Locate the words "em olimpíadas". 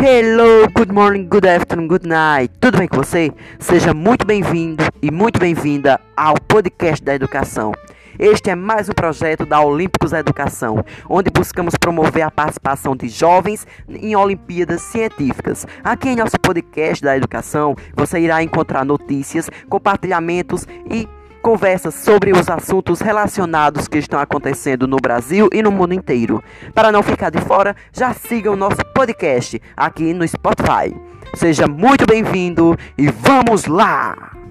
13.88-14.82